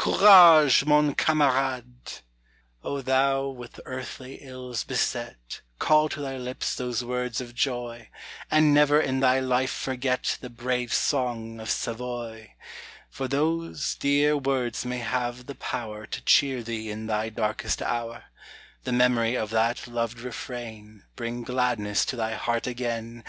courage, 0.00 0.84
mon 0.84 1.12
camarade! 1.12 2.20
O 2.84 3.00
thou, 3.00 3.48
with 3.48 3.80
earthly 3.84 4.36
ills 4.42 4.84
beset, 4.84 5.60
Call 5.80 6.08
to 6.10 6.20
thy 6.20 6.36
lips 6.36 6.76
those 6.76 7.02
words 7.02 7.40
of 7.40 7.52
joy, 7.52 8.08
And 8.48 8.72
never 8.72 9.00
in 9.00 9.18
thy 9.18 9.40
life 9.40 9.72
forget 9.72 10.38
The 10.40 10.50
brave 10.50 10.94
song 10.94 11.58
of 11.58 11.68
Savoy! 11.68 12.54
For 13.10 13.26
those 13.26 13.96
dear 13.96 14.36
words 14.36 14.84
may 14.86 14.98
have 14.98 15.46
the 15.46 15.56
power 15.56 16.06
To 16.06 16.20
cheer 16.22 16.62
thee 16.62 16.92
in 16.92 17.08
thy 17.08 17.28
darkest 17.28 17.82
hour; 17.82 18.22
The 18.84 18.92
memory 18.92 19.36
of 19.36 19.50
that 19.50 19.88
loved 19.88 20.20
refrain 20.20 21.02
Bring 21.16 21.42
gladness 21.42 22.04
to 22.04 22.14
thy 22.14 22.34
heart 22.34 22.68
again! 22.68 23.24